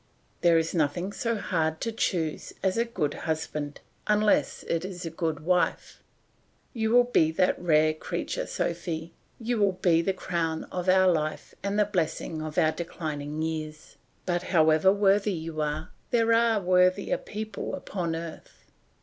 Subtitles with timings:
[0.41, 5.11] "There is nothing so hard to choose as a good husband, unless it is a
[5.11, 6.01] good wife.
[6.73, 11.53] You will be that rare creature, Sophy, you will be the crown of our life
[11.61, 13.95] and the blessing of our declining years;
[14.25, 18.71] but however worthy you are, there are worthier people upon earth.